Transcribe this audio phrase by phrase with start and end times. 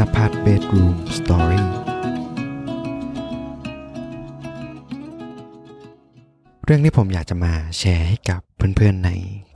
[0.00, 1.66] นภัทรเบดรูมสตอรี่
[6.64, 9.10] เรื่องที่ผมอยากจะมาแชร์ให้กับเพื่อนๆใน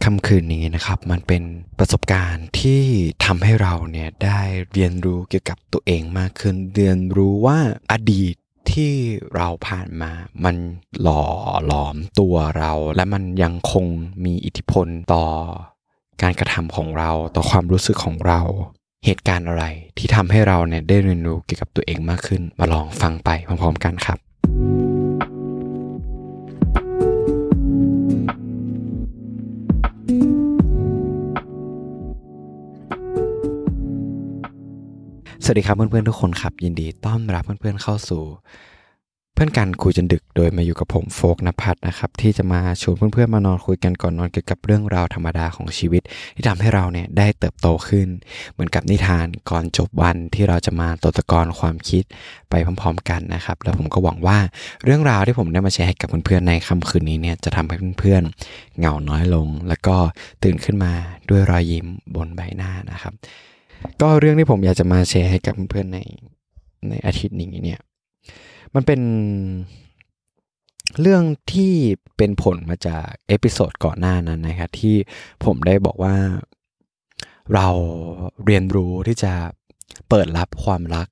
[0.04, 1.42] ค่ำคืนนี้นะครับ มันเป็น
[1.78, 2.82] ประสบการณ์ที่
[3.24, 4.40] ทำให้เราเนี่ยได้
[4.72, 7.58] เรียนรู้เกี่ยวกับตัวเองมากขึ้น เรียนรู้ว่า
[7.92, 8.34] อดีต
[8.72, 8.92] ที่
[9.34, 10.12] เราผ่านมา
[10.44, 10.56] มัน
[11.02, 11.22] หล่อ
[11.66, 13.86] หลอมตัวเรา และมันยังคง
[14.24, 15.26] มีอิทธิพลต่อ
[16.22, 18.40] การกระทำของเราต่อความรู้สึกของเรา
[19.06, 19.64] เหตุการณ์อะไร
[19.98, 24.18] ที่ทำให้เราเนี่ยได้เรียนรู้เกี่ยวกับตัวเองมากขึ้น มาลองฟังไปพร้อมๆกันครับ
[35.44, 38.22] สวัสดีครับเพื่อนๆทุกคนครับ ยินดีต้อนรับเพื่อนๆเข้าสู่
[39.34, 46.02] เพื่อนกันคุยจนดึกโดยมาอยู่กับผมโฟกนภัทรนะครับที่จะมาชวนเพื่อนๆมานอนคุยกันก่อนนอนเกี่ยวกับเรื่องราวธรรมดาของชีวิต
[46.34, 48.08] ที่ทำให้เราเนี่ยได้เติบโตขึ้น
[48.52, 52.04] เหมือนกับนิทานก่อนจบวันที่เราจะมาตตะกอนความคิด
[52.50, 54.38] ไปพร้อมๆกันนะครับ แล้วผมก็หวังว่า
[54.84, 59.96] เรื่องราวที่ผมได้มาแชร์ให้กับเพื่อนๆในค่ำคืนนี้เนี่ยจะทำให้เพื่อนๆเหงาน้อยลง แล้วก็
[60.42, 60.92] ตื่นขึ้นมา
[61.30, 63.12] ด้วยรอยยิ้มบนใบหน้านะครับ
[64.00, 65.98] ก็เรื่องที่ผมอยากจะมาแชร์ให้กับเพื่อนๆใน
[66.88, 67.80] ในอาทิตย์นี้เนี่ย
[68.74, 69.00] มันเป็น
[71.00, 71.74] เรื่องที่
[72.16, 74.96] เป็นผลมาจาก episode ก่อนหน้านั้นนะครับที่
[75.44, 76.16] ผมได้บอกว่า
[77.54, 77.68] เรา
[78.44, 79.32] เรียนรู้ที่จะ
[80.08, 81.08] เปิดรับความรัก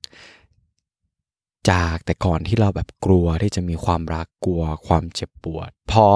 [1.71, 6.07] จากแต่ก่อนที่เราแบบกลัวที่จะมีความรักกลัวความเจ็บปวด พอ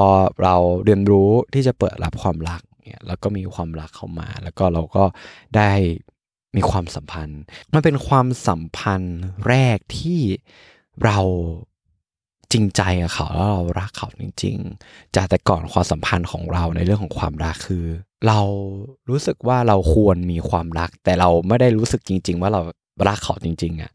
[0.44, 5.04] เราเรียนรู้ที่จะเปิดรับความรักเนี่ยแล้วก็มีความรักเข้ามา แล้วก็เราก็
[5.58, 5.72] ได้
[6.56, 7.42] มีความสัมพันธ์
[7.74, 10.22] มันเป็นความสัมพันธ์แรกที่
[11.06, 11.20] เรา
[12.52, 17.86] จริงใจกับเขาแล้วเรารักเขาจริง ๆ จากแต่ก่อนความสัมพันธ์ของเราในเรื่องของความรักคือ
[18.28, 18.40] เรา
[19.10, 22.62] รู้สึกว่าเราควรมีความรัก แต่เราไม่ได้รู้สึกจริง ๆ ว่าเรา
[23.08, 23.92] รักเขาจริง ๆอะ่ะ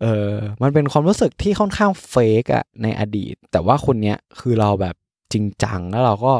[0.00, 4.96] เออมันเป็นความรู้สึกที่ค่อนข้างเฟกอะในอดีต แต่ว่าคนเนี้ยคือเราแบบ
[5.32, 6.32] จริงจังแล้วเราก็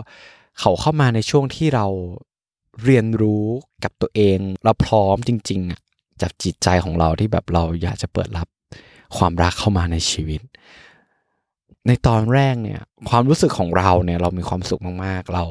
[0.60, 1.86] เขาเข้ามาในช่วงที่เรา
[2.84, 3.44] เรียนรู้
[3.84, 5.80] กับตัวเอง เราพร้อมจริง ๆอะ
[6.20, 8.46] จากจิตใจของเราที่แบบเราอยากจะเปิดรับ
[9.16, 10.40] ความรักเข้ามาในชีวิต
[11.88, 15.44] ในตอนแรกเนี่ย ความรู้สึกของเราเนี่ย เรามีความสุขมากๆ เรา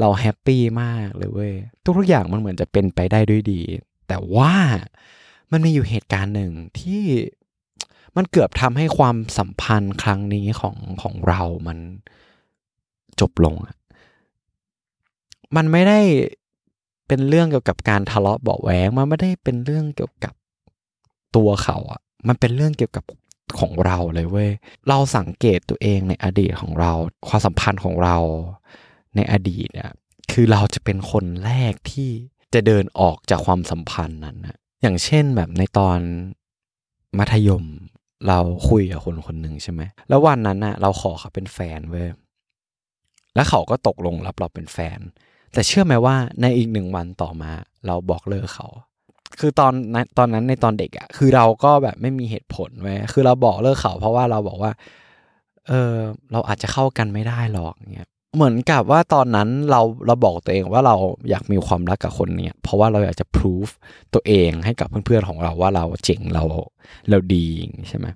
[0.00, 1.52] เราแฮปปี้มากเลยเว้ย
[1.98, 3.60] ทุกๆอย่างมันเหมือนจะเป็นไปได้ด้วยดี
[4.08, 4.54] แต่ว่า
[5.50, 7.02] มันมีอยู่เหตุการณ์หนึ่งที่
[8.16, 11.78] มันเกือบทำให้ความสัมพันธ์ครั้งนี้ของของเรามัน
[13.20, 13.76] จบลงอะ
[15.56, 16.00] มันไม่ได้
[17.08, 20.34] เป็นเรื่องเกี่ยวกับการทะเลาะเบาแหวงมันไม่ได้เป็นเรื่องเกี่ยวกับ
[21.36, 23.04] ตัวเขาอะ มันเป็นเรื่องเกี่ยวกับ
[23.60, 24.50] ของเราเลยเว้ย
[24.88, 26.92] เราสังเกตตัวเองในอดีตของเรา
[27.28, 28.16] ความสัมพันธ์ของเรา
[29.16, 29.90] ในอดีตเนี่ย
[30.32, 32.10] คือเราจะเป็นคนแรกที่
[32.54, 35.98] จะเดินออกจากความสัมพันธ์นั้นนะอย่างเช่นแบบในตอน
[37.18, 37.64] มัธยม
[38.28, 42.08] เราคุยกับคนคนหนึ่งใช่ไหม แล้ววันนั้นน่ะ เราขอเขาเป็นแฟนเว้ย
[43.34, 44.98] แล้วเขาก็ตกลงรับเราเป็นแฟน
[45.52, 47.52] แต่เชื่อไหมว่าในอีกหนึ่งวันต่อมา
[47.86, 48.68] เราบอกเลิกเขา
[49.40, 49.72] คือตอน
[50.18, 54.72] ตอนนั้นในตอนเด็กอะ่ะ คือเราก็แบบไม่มีเหตุผลเว้ยคือเราบอกเลิกเขา เพราะว่าเราบอกว่า
[55.68, 55.94] เออ
[56.32, 60.96] เราอาจจะเข้ากันไม่ได้หรอกเงี้ยเหมือนกับว่าตอนนั้นเราเราบอกตัวเองว่าเรา
[61.30, 63.68] อยากมีความรักกับคนเนี้ยเพราะว่าเราอยากจะพิสูจ
[64.14, 66.44] ตัวเองให้กับเพื่อนๆของเราว่าเราเจ๋งเรา
[67.10, 67.46] เราดี
[67.88, 68.06] ใช่ไหม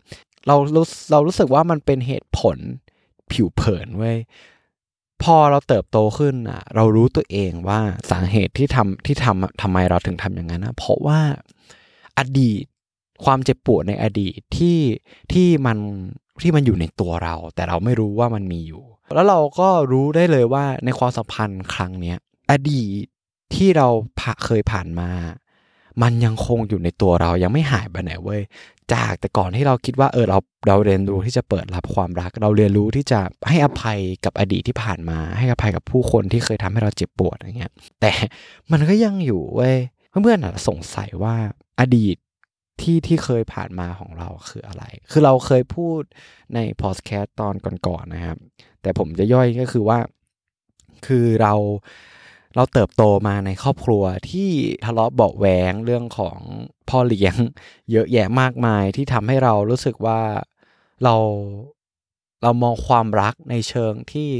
[0.46, 2.56] เรารู้เรารู้สึกว่ามันเป็นเหตุผล
[3.32, 4.16] ผิวเผินเว้ย
[5.22, 7.80] พอเราเติบโตขึ้นอะ เรารู้ตัวเองว่า
[8.10, 11.20] สาเหตุที่ทำที่ทำทำไมเราถึงทำอย่างนั้นนะเพราะว่า
[12.18, 12.64] อดีต
[13.24, 14.78] ความเจ็บปวดในอดีตที่
[15.32, 15.78] ที่มัน
[16.42, 18.82] ที่มันอยู่ในตัวเรา แต่เราไม่รู้ว่ามันมีอยู่
[19.14, 22.18] แล้วเราก็รู้ได้เลยว่าในความสัมพันธ์ครั้งเนี้ย
[22.50, 23.04] อดีต
[23.54, 23.88] ที่เรา
[24.44, 25.10] เคยผ่านมา
[26.02, 28.40] มันยังคงอยู่ในตัวเรายังไม่หายไปไหนเว้ย
[28.92, 30.38] จากแต่ก่อนที่เราคิดว่าเออเรา
[30.68, 38.12] เราเรียนรู้ที่จะเปิดรับความรัก เราเรียนรู้ที่จะให้อภัยกับอดีตที่ผ่านมา ให้อภัยกับผู้คนที่เคยทำให้เราเจ็บปวดอย่างเงี้ย แต่
[38.70, 39.76] มันก็ยังอยู่เว้ย
[40.08, 41.34] เพื่อนๆสงสัยว่า
[41.80, 42.16] อดีต
[42.80, 46.00] ที่ที่เคยผ่านมาของเราคืออะไร คือเราเคยพูด
[46.54, 47.54] ในพอดแคสต์ตอน
[47.86, 48.38] ก่อนๆนะครับ
[48.82, 49.98] แต่ผมจะย่อยก็คือว่า
[51.06, 51.54] คือเรา
[52.58, 54.50] เราเติบโตมาในครอบครัวที่
[54.84, 56.38] ทะเลาะเบาแหวงเรื่องของ
[56.88, 57.34] พ่อเลี้ยง
[57.92, 60.20] เยอะแยะมากมายที่ทำให้เรารู้สึกว่า
[61.04, 61.14] เรา
[62.42, 64.30] เรามองความรักในเชิงที่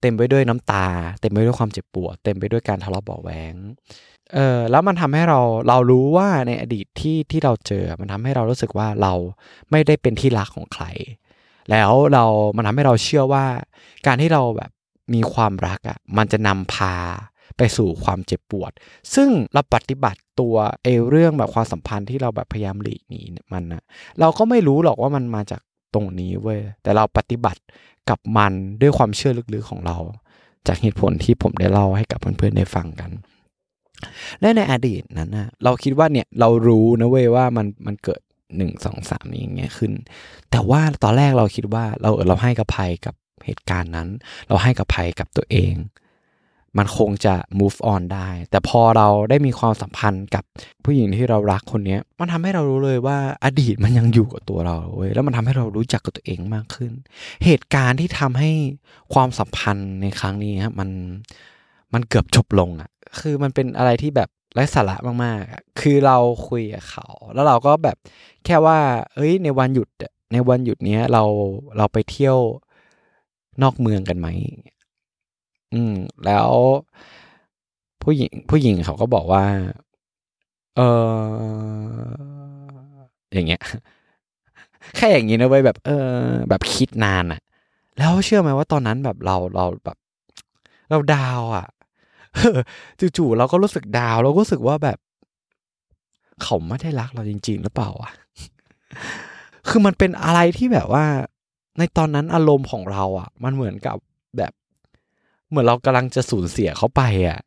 [0.00, 0.86] เต็มไปด้วยน้ำตา
[1.20, 3.54] เต็มไปด้วยความเจ็บปวด เต็มไปด้วยการทะเลาะเบาแหวง
[4.34, 9.12] เออแล้วมันทำให้เราเรารู้ว่าในอดีตที่ที่เราเจอ มันทำให้เรารู้สึกว่าเรา
[9.70, 10.84] ไม่ได้เป็นที่รักของใคร
[11.70, 12.24] แล้วเรา
[12.56, 13.46] มันทำให้เราเชื่อว่า
[14.06, 14.70] การที่เราแบบ
[15.14, 16.94] มีความรักอะ่ะมันจะนำพา
[17.56, 18.72] ไปสู่ความเจ็บปวด
[19.14, 23.20] ซึ่งเราปฏิบัติตัวเอเรื่องแบบความสัมพันธ์ที่เราแบบพยายามหลีกหนี
[23.52, 23.82] มันนะ
[24.20, 25.60] เราก็ไม่รู้หรอกว่ามันมาจาก
[25.94, 27.60] ตรงนี้เว้ยแต่เราปฏิบัติ
[28.10, 29.96] กับมันด้วยความเชื่อลึกๆของเรา
[30.66, 33.10] จากเหตุผลที่ผมได้เล่าให้กับเพื่อนๆได้ฟังกัน
[34.40, 38.20] และในอดีตนั้นนะเราคิดว่าเนี่ยเรารู้นะเว้ยว่ามันมันเกิด
[38.56, 39.92] หนึ่งสองสามอย่างเงี้ยขึ้น
[40.50, 43.14] แต่ว่าตอนแรกเราคิดว่าเราเราให้กับภัยกับ
[43.46, 44.08] เหตุการณ์นั้น
[44.48, 45.74] เราให้กับภัยกับตัวเอง
[46.80, 50.44] มันคงจะ move on ได้ แต่พอเราได้มีความสัมพันธ์กับ
[50.84, 56.92] ผู้หญิงที่เรารักคนนี้มันทำให้เรารู้เลยว่าอดีตมันยังอยู่กับตัวเราเว้ยแล้วมันทำให้เรารู้จักกับตัวเองมากขึ้น
[57.44, 58.50] เหตุการณ์ที่ทำให้
[59.14, 60.90] ความสัมพันธ์ในครั้งนี้ครับมัน
[61.94, 67.96] มันเกือบจบลงอะ คือมันเป็นอะไรที่แบบไร้สาระมากๆ คือเราคุยกับเขา แล้วเราก็แบบ
[68.44, 68.78] แค่ว่า
[69.14, 69.88] เอ้ย ในวันหยุด
[70.32, 71.22] ในวันหยุดเนี้ยเรา
[71.78, 72.38] เราไปเที่ยว
[73.62, 74.28] นอกเมืองกันไหม
[75.74, 75.94] อืม
[76.26, 76.50] แล้ว
[78.02, 79.44] ผู้หญิงผู้หญิงเขาก็บอกว่า
[80.76, 82.16] เออ
[83.32, 83.62] อย่างเงี้ย
[84.96, 86.10] แค่อย่างนี้นะเว้ยแบบ เออ
[86.48, 87.40] แบบคิดนานอะ
[87.98, 89.96] แล้วเชื่อไหมว่าตอนนั้นแบบเราเราแบบ
[90.90, 91.66] เราดาวอะ
[93.16, 94.98] จู่ๆเราก็รู้สึกดาวเราก็รู้สึกว่าแบบ
[96.42, 98.12] เขาไม่ได้รักเราจริง ๆ หรือเปล่าอะ
[99.68, 101.04] คือมันเป็นอะไรที่แบบว่า
[101.78, 103.96] ในตอนนั้นอารมณ์ของเราอะ มันเหมือนกับ
[104.36, 104.52] แบบ
[105.48, 107.40] เหมือนเรากำลังจะสูญเสียเขาไปอะ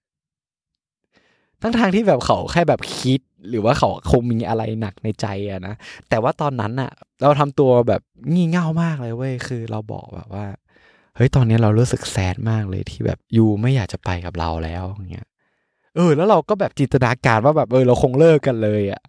[1.61, 5.75] ทั้งทางที่แบบเขาแค่แบบคิด หรือว่าเขาคงมีอะไรหนักในใจอะนะ
[6.09, 6.91] แต่ว่าตอนนั้นอะ
[7.21, 8.01] เราทำตัวแบบ
[8.33, 10.45] งี่เง่ามากเลยเว้ยคือเราบอกแบบว่า
[11.15, 15.27] เฮ้ยตอนนี้เรารู้สึกแซดมากเลยที่แบบยูไม่อยากจะไปกับเราแล้วอย่างเงี้ย
[15.95, 19.01] เออแล้วเราก็แบบจินตนาการว่าแบบเออเราคงเลิกกันเลยอะ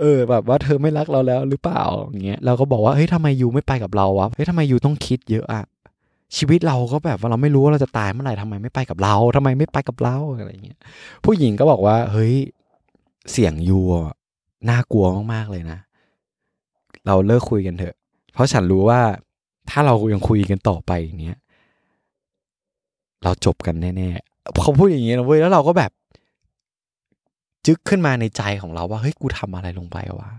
[0.00, 5.64] เออแบบว่าเธอไม่รักเราแล้วหรือเปล่าอย่างเงี้ยเราก็บอกว่าเฮ้ยทำไมยูไม่ไปกับเราวะเฮ้ยทำไมยูต้องคิดเยอะอะ
[6.36, 10.78] ชีวิตเราก็แบบว่าเราไม่รู้ว่าเราจะตายเมื่อไหร่ทำไมไม่ไปกับเราทำไมไม่ไปกับเราอะไรเงี้ย
[11.24, 12.34] ผู้หญิงก็บอกว่า เฮ้ย
[13.32, 13.80] เสียงยู
[14.70, 15.78] น่ากลัวมากๆเลยนะ
[17.06, 17.94] เราเลิกคุยกันเถอะ
[18.34, 19.00] เพราะฉันรู้ว่า
[19.70, 21.38] ถ้าเรายังคุยกันต่อไปเนี้ย
[23.24, 25.90] เราจบกันแน่ๆเขาพูดอย่างนี้นะเว้ยแล้วเราก็แบบ
[27.66, 30.30] จึ๊กขึ้นมาในใจของเราว่าเฮ้ยกูทำอะไรลงไปวะ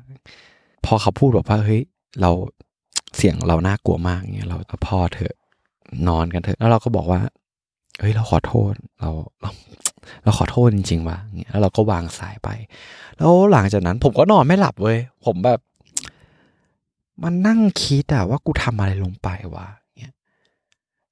[0.85, 1.81] พอเขาพูดแบอกว่าเฮ้ย
[2.21, 2.31] เรา
[3.17, 4.57] เสียงเราน่ากลัวมากเงี้ยเรา
[4.87, 5.35] พอเถอะ
[6.07, 7.21] นอนกันเถอะแล้วเราก็บอกว่า
[7.99, 9.09] เฮ้ยเราขอโทษเรา
[9.41, 9.49] เรา
[10.23, 12.49] เราขอโทษจริงๆว่ะเงี้ยแล้วเราก็วางสายไป
[13.17, 15.59] แล้วหลังจากนั้น ผมก็นอนไม่หลับเว้ยผมแบบ
[17.23, 19.67] มันนั่งคิดอะว่ากูทำอะไรลงไปวะ
[19.99, 20.15] เนี่ย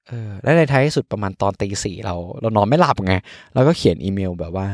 [0.08, 3.16] เออและในท้ายที่สุดประมาณตอนตีสี่เรา เรานอนไม่หลับไง
[3.54, 4.68] เราก็เขียนอีเมลแบบว่า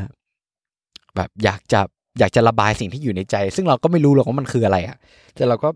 [1.16, 1.80] แบบอยากจะ
[2.18, 4.96] อยากจะระบายสิ่งที่อยู่ในใจ ซึ่งเราก็ไม่รู้หรอกว่ามันคืออะไรอะ
[5.34, 5.68] แต่เราก็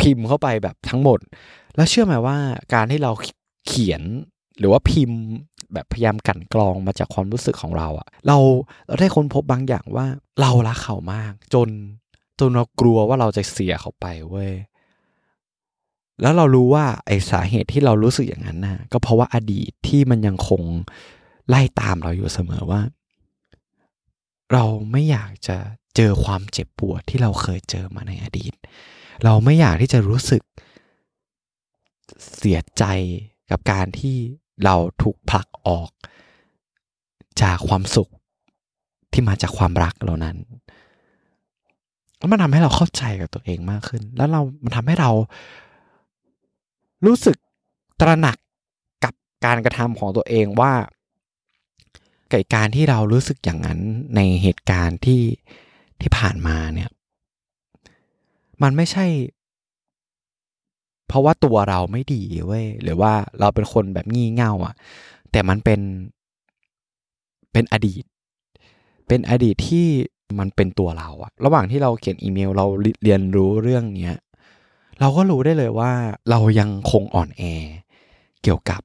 [0.00, 1.18] พิมพ์เข้าไปแบบทั้งหมด
[1.76, 2.36] แล้วเชื่อไหมว่า
[2.74, 3.12] การที่เรา
[3.66, 4.02] เขียน
[4.58, 5.20] หรือว่าพิมพ์
[5.72, 8.36] แบบพยายามกันกรองมาจากความรู้สึกของเราอะเรา
[8.86, 10.06] เราได้ค้นพบบางอย่างว่า
[10.40, 11.68] เรารักเขามาก จน
[12.40, 14.52] จนเรากลัวว่าเราจะเสียเขาไปเว้ย
[16.22, 20.62] แล้วเรารู้ว่าไอสาเหตุที่เรารู้สึกอย่างนั้นน่ะก็เพราะว่าอดีตที่มันยังคง
[21.48, 22.80] ไล่ตามเราอยู่เสมอว่า
[24.52, 25.56] เราไม่อยากจะ
[25.96, 28.54] เจอความเจ็บปวดที่เราเคยเจอมาในอดีต
[29.24, 30.42] เราไม่อยากที่จะรู้สึก
[32.36, 32.84] เสียใจ
[33.50, 34.16] กับการที่
[34.64, 35.90] เราถูกผลักออก
[37.42, 38.10] จากความสุข
[39.12, 40.36] ที่มาจากความรักเหล่านั้น
[42.18, 45.10] แล้วมันทำให้เราเข้าใจกับตัวเองมากขึ้น แล้วเรา มันทำให้เรา
[47.06, 47.36] รู้สึก
[48.00, 48.36] ตระหนัก
[49.04, 50.72] กับการกระทำของตัวเองว่า
[52.32, 53.80] กิดการที่เรารู้สึกอย่างนั้น
[54.16, 55.22] ในเหตุการณ์ที่
[56.00, 56.90] ที่ผ่านมาเนี่ย
[58.62, 59.06] มันไม่ใช่
[61.08, 64.74] เพราะว่าตัวเราไม่ดีเว้ยหรือว่าเราเป็นคนแบบงี่เง่าอะ
[65.30, 65.80] แต่มันเป็น
[67.52, 68.02] เป็นอดีต
[69.08, 69.86] เป็นอดีตที่
[70.38, 72.66] มันเป็นตัวเราอะระหว่างที่เราเขียนอีเมลเรา
[73.04, 74.18] เรียนรู้เรื่องเนี้ย
[75.00, 75.92] เราก็รู้ได้เลยว่า
[76.30, 77.42] เรายังคงอ่อนแอ
[78.42, 78.80] เกี่ยวกับ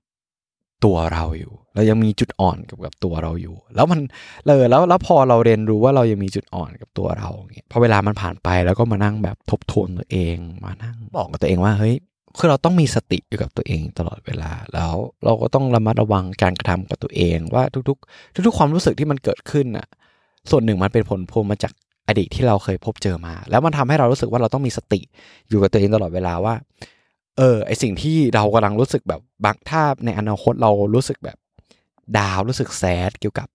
[0.85, 3.99] ตัวเราอยู่ เรายังมีจุดอ่อนกับกับตัวเราอยู่ แล้วมัน
[4.45, 11.95] เลยแล้วแล้วพอเราเรียนรู้ว่าเรายังมีจุดอ่อนกับตัวเราเงี้ยพอเวลามันผ่านไปแล้วก็มานั่งแบบทบทวนตัวเองมานั่งบอกกับตัวเองว่าเฮ้ย
[12.37, 14.93] คือเราต้องมีสติอยู่กับตัวเองตลอดเวลา แล้ว
[15.25, 19.87] เราก็ต้องระมัดระวังการกระทำกับตัวเอง ว่าทุกๆ ทุก ๆ ความรู้สึกที่มันเกิดขึ้นอะ
[20.49, 21.73] ส่วนหนึ่งมันเป็นผลพวงมาจาก
[22.07, 24.99] อดีตที่เราเคยพบเจอมา แล้วมันทำให้เรารู้สึกว่าเราต้องมีสติ
[25.49, 26.53] อยู่กับตัวเองตลอดเวลาว่า
[27.41, 31.37] เออไอสิ่งที่เรากำลังรู้สึกแบบบางถ้าในอนาคตเรารู้สึกแบบ
[32.17, 33.47] ดาวรู้สึกแซดเกี่ยวกับ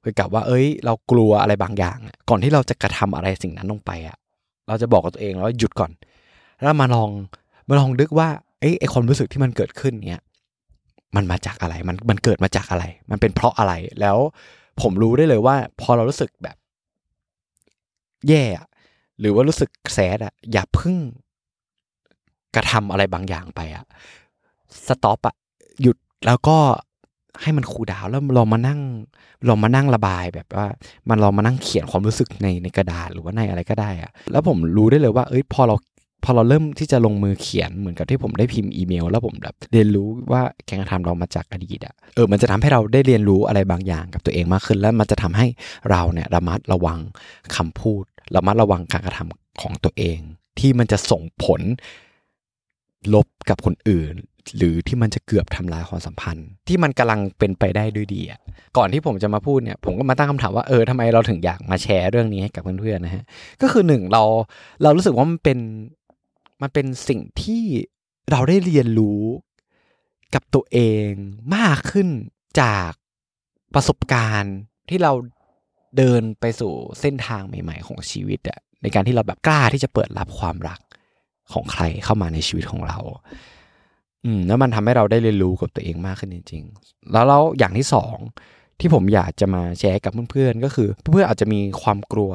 [0.00, 4.16] เกี่ยวกับว่า เอ้ย เรากลัวอะไรบางอย่าง ก่อนที่เราจะกระทำอะไรสิ่งนั้นลงไปอะ
[4.68, 5.90] เราจะบอกกับตัวเองแล้วหยุดก่อน
[6.62, 7.10] แล้วมาลอง
[7.68, 8.28] มาลองดึกว่า
[8.60, 10.22] ไอไอความรู้สึกที่มันเกิดขึ้นเนี้ย
[11.16, 14.16] มันมาจากอะไรมันมันเกิดมาจากอะไร มันเป็นเพราะอะไรแล้ว
[14.82, 16.56] ผมรู้ได้เลยว่า พอเรารู้สึกแบบ
[18.28, 18.66] แย่อะ
[19.20, 20.96] หรือว่ารู้สึกแสดอะอย่าพึ่ง
[22.54, 23.84] กระทำอะไรบางอย่างไปอะ
[24.86, 25.34] สต็อปอะ
[25.82, 26.58] หยุดแล้วก็
[27.42, 28.80] ให้มันคูลดาวแล้วลองมานั่ง
[29.48, 30.66] ลองมานั่งระบายแบบว่า
[31.08, 35.76] มันลองมานั่งเขียนความรู้สึกในในกระดาษหรือว่าในอะไรก็ได้อะแล้วผมรู้ได้เลยว่า เอ้ยพอเรา
[36.24, 45.46] พอเราเริ่มที่จะลงมือเขียนเหมือนกับที่ผมได้พิมพ์อีเมล แล้วผมแบบเรียนรู้ว่าการกระทำเรามาจากอดีตอะเออมันจะทำให้เราได้เรียนรู้อะไรบางอย่างกับตัวเองมากขึ้น แล้วมันจะทำให้
[45.90, 46.98] เราเนี่ยระมัดระวัง
[47.56, 48.04] คำพูด
[48.36, 50.18] ระมัดระวังการกระทำของตัวเอง
[50.58, 51.60] ที่มันจะส่งผล
[53.14, 54.14] ลบกับคนอื่น
[54.56, 58.40] หรือที่มันจะเกือบทำลายความสัมพันธ์ ที่มันกำลังเป็นไปได้ด้วยดีอะ
[58.76, 63.24] ก่อนที่ผมจะมาพูดเนี่ย ผมก็มาตั้งคำถามว่าเออทำไมเราถึงอยากมาแชร์เรื่องนี้ให้กับเพื่อนๆนะฮะ
[63.62, 64.22] ก็คือหนึ่งเรา
[64.82, 65.58] เรารู้สึกว่ามันเป็น
[66.62, 67.62] มันเป็นสิ่งที่
[68.30, 69.22] เราได้เรียนรู้
[70.34, 71.08] กับตัวเอง
[71.56, 72.08] มากขึ้น
[72.60, 72.90] จาก
[73.74, 74.56] ประสบการณ์
[74.88, 75.12] ที่เรา
[75.96, 80.80] เดินไปสู่เส้นทางใหม่ ๆ ของชีวิตอะในการที่เราแบบกล้าที่จะเปิดรับความรัก
[81.54, 82.98] ของใครเข้ามาในชีวิตของเรา
[84.24, 88.16] อืมแล้วมันทำให้เราได้เรียนรู้กับตัวเองมากขึ้นจริง ๆ แล้วแล้วอย่างที่สอง
[88.80, 92.32] ที่ผมอยากจะมาแชร์กับเพื่อนๆก็คือ เพื่อนๆอาจจะมีความกลัว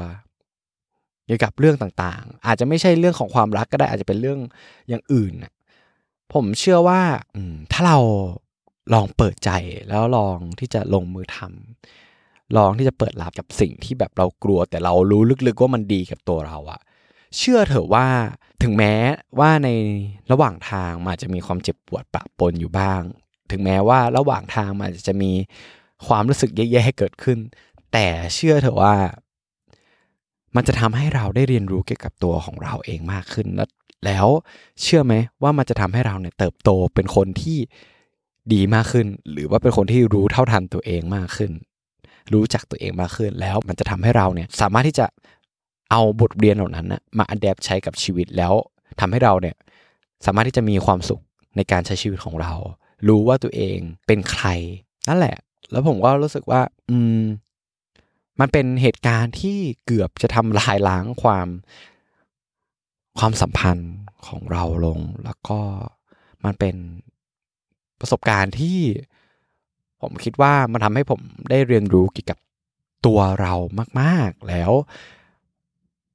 [1.26, 4.40] เกี่ยวกับเรื่องต่างๆ อาจจะไม่ใช่เรื่องของความรักก็ได้อาจจะเป็นเรื่อง
[4.90, 5.34] อย่างอื่น
[6.34, 7.02] ผมเชื่อว่า
[7.72, 8.00] ถ้าเรา
[8.94, 9.52] ลองเปิดใจ
[9.90, 16.82] แล้วลองที่จะลงมือทำลองที่จะเปิดรับกับสิ่งที่แบบเรากลัว แต่เรารู้ลึกๆว่ามันดีกับตัวเราอะ
[17.38, 18.08] เชื่อเถอะว่า
[18.64, 18.94] ถึงแม้
[19.40, 19.70] ว่าใน
[20.32, 23.02] ระหว่างทางมันจะมีความเจ็บปวดปะปนอยู่บ้าง
[23.52, 25.32] ถึงแม้ว่าระหว่างทางมันจะมี
[26.08, 27.40] ความรู้สึกแย่ๆเกิดขึ้น
[27.94, 28.96] แต่เชื่อเถอะว่า
[30.56, 33.70] มันจะทำให้เราได้เรียนรู้เกี่ยวกับตัวของเราเองมากขึ้น แล้ว
[34.06, 34.28] แล้ว
[34.82, 37.58] เชื่อไหมว่ามันจะทำให้เราเนี่ยเติบโตเป็นคนที่
[38.54, 41.52] ดีมากขึ้น หรือว่าเป็นคนที่รู้เท่าทันตัวเองมากขึ้น
[42.34, 45.06] รู้จักตัวเองมากขึ้น แล้วมันจะทำให้เราเนี่ยสามารถที่จะ
[45.92, 48.54] เอาบทเรียนเหล่านั้นนะมาอัดแอปใช้กับชีวิตแล้ว
[49.00, 49.56] ทำให้เราเนี่ย
[50.26, 51.22] สามารถที่จะมีความสุข
[51.56, 52.54] ในการใช้ชีวิตของเรา
[53.08, 53.78] รู้ว่าตัวเอง
[54.08, 54.48] เป็นใคร
[55.08, 55.38] นั่นแหละ
[55.72, 57.22] แล้วผมก็รู้สึกว่า อืม
[58.40, 61.48] มันเป็นเหตุการณ์ที่เกือบจะทำลายล้างความ
[63.20, 63.94] ความสัมพันธ์
[64.28, 65.60] ของเราลง แล้วก็
[66.46, 66.76] มันเป็น
[68.00, 68.80] ประสบการณ์ที่
[70.02, 72.40] ผมคิดว่ามันทำให้ผมได้เรียนรู้เกี่ยวกับ
[73.06, 73.54] ตัวเรา
[74.02, 74.72] มาก ๆ แล้ว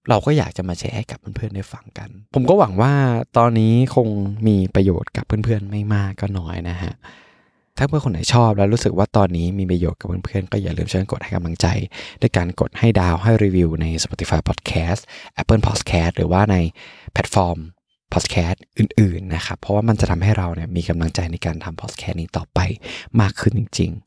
[0.09, 2.93] เราก็อยากจะมาแชร์ให้กับเพื่อนๆได้ฟังกัน ผมก็หวังว่า
[3.39, 4.09] ตอนนี้คง
[4.49, 6.95] มีประโยชน์กับเพื่อนๆไม่มากก็น้อยนะฮะ
[7.79, 11.67] ถ้าเพื่อนคนไหนชอบแล้วรู้สึกว่าตอนนี้มีประโยชน์กับเพื่อนๆก็อย่าลืมช่วยกดให้กำลังใจ
[12.21, 15.01] ด้วยการกดให้ดาวให้รีวิวใน Spotify Podcast
[15.41, 16.57] Apple Podcast หรือว่าใน
[17.13, 17.59] แพลตฟอร์ม
[18.15, 22.61] podcast อื่นๆนะครับเพราะว่ามันจะทำให้เราเนี่ยมีกำลังใจในการทำ podcast นี้ต่อไป
[23.21, 24.03] มากขึ้นจริง ๆ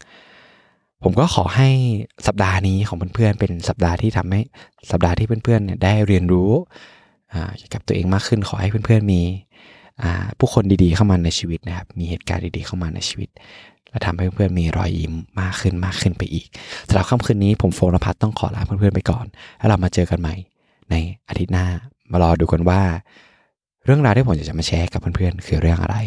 [1.07, 1.69] ผมก็ขอให้
[2.27, 4.41] สัปดาห์นี้ของเพื่อนๆเป็นสัปดาห์ที่ทำให้
[4.91, 6.51] สัปดาห์ที่เพื่อนๆเนี่ยได้เรียนรู้
[7.57, 9.21] เกี่ยวกับตัวเองมากขึ้น ขอให้เพื่อนๆมี
[10.39, 13.29] ผู้คนดีๆเข้ามาในชีวิตนะครับ มีเหตุการณ์ดีๆเข้ามาในชีวิต
[13.89, 16.47] และทำให้เพื่อนๆมีรอยยิ้มมากขึ้นมากขึ้นไปอีก
[16.87, 19.25] สำหรับค่ำคืนนี้ผมโฟนพัฒต้องขอลาเพื่อนๆไปก่อน
[19.57, 20.35] แล้วเรามาเจอกันใหม่
[20.89, 20.95] ใน
[21.29, 21.65] อาทิตย์หน้า
[22.11, 22.81] มารอดูกันว่า
[23.85, 25.97] เรื่องราวที่ผมจะมาแชร์กับเพื่อนๆคือเรื่องอะไร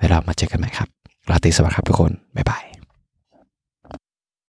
[0.00, 0.88] เวลามาเจอกันใหม่ครับ
[1.30, 2.69] ราตรีสวัสดิ์ครับทุกคนบ๊ายบาย